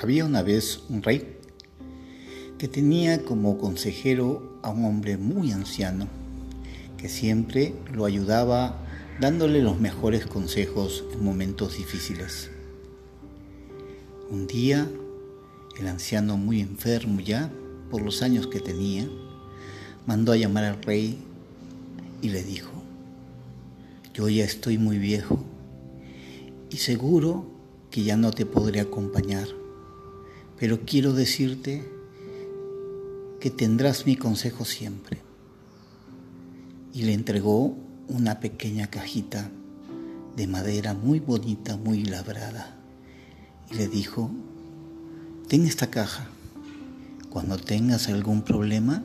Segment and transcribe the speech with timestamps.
[0.00, 1.36] Había una vez un rey
[2.56, 6.06] que tenía como consejero a un hombre muy anciano
[6.96, 8.78] que siempre lo ayudaba
[9.20, 12.48] dándole los mejores consejos en momentos difíciles.
[14.30, 14.88] Un día,
[15.80, 17.50] el anciano muy enfermo ya,
[17.90, 19.08] por los años que tenía,
[20.06, 21.18] mandó a llamar al rey
[22.22, 22.70] y le dijo,
[24.14, 25.44] yo ya estoy muy viejo
[26.70, 27.50] y seguro
[27.90, 29.48] que ya no te podré acompañar
[30.58, 31.88] pero quiero decirte
[33.40, 35.18] que tendrás mi consejo siempre.
[36.92, 37.76] Y le entregó
[38.08, 39.50] una pequeña cajita
[40.36, 42.76] de madera muy bonita, muy labrada.
[43.70, 44.30] Y le dijo,
[45.46, 46.28] ten esta caja.
[47.30, 49.04] Cuando tengas algún problema,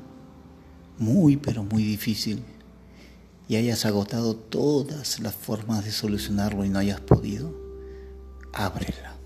[0.97, 2.41] muy pero muy difícil,
[3.47, 7.53] y hayas agotado todas las formas de solucionarlo y no hayas podido,
[8.53, 9.17] ábrela.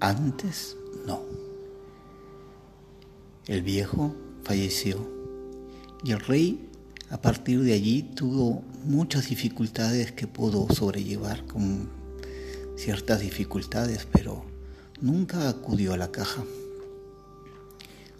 [0.00, 0.76] Antes
[1.06, 1.22] no.
[3.46, 5.08] El viejo falleció
[6.04, 6.68] y el rey
[7.10, 11.88] a partir de allí tuvo muchas dificultades que pudo sobrellevar con
[12.76, 14.44] ciertas dificultades, pero
[15.00, 16.44] nunca acudió a la caja.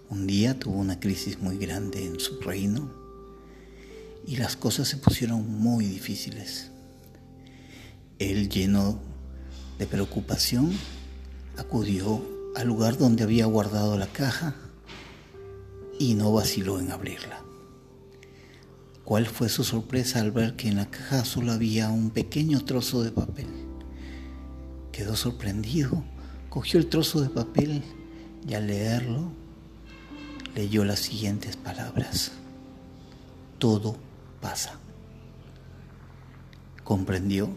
[0.09, 2.91] Un día tuvo una crisis muy grande en su reino
[4.27, 6.71] y las cosas se pusieron muy difíciles.
[8.19, 8.99] Él lleno
[9.79, 10.73] de preocupación
[11.59, 14.55] acudió al lugar donde había guardado la caja
[15.99, 17.43] y no vaciló en abrirla.
[19.05, 23.03] ¿Cuál fue su sorpresa al ver que en la caja solo había un pequeño trozo
[23.03, 23.47] de papel?
[24.93, 26.05] Quedó sorprendido,
[26.51, 27.83] cogió el trozo de papel
[28.47, 29.33] y al leerlo
[30.55, 32.33] leyó las siguientes palabras.
[33.59, 33.97] Todo
[34.41, 34.79] pasa.
[36.85, 37.49] Comprendió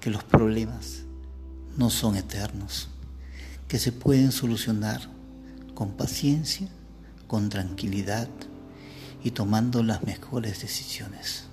[0.00, 1.02] que los problemas
[1.76, 2.91] no son eternos
[3.72, 5.00] que se pueden solucionar
[5.74, 6.68] con paciencia,
[7.26, 8.28] con tranquilidad
[9.24, 11.44] y tomando las mejores decisiones.